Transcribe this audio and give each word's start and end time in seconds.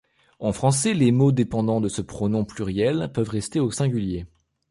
En 0.39 0.51
français, 0.51 0.95
les 0.95 1.11
mots 1.11 1.31
dépendant 1.31 1.79
de 1.79 1.87
ce 1.87 2.01
pronom 2.01 2.43
pluriel 2.43 3.11
peuvent 3.13 3.29
rester 3.29 3.59
au 3.59 3.69
singulier. 3.69 4.25